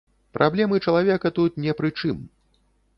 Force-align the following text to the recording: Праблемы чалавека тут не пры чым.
Праблемы 0.37 0.79
чалавека 0.87 1.27
тут 1.37 1.63
не 1.67 1.79
пры 1.81 1.95
чым. 2.01 2.29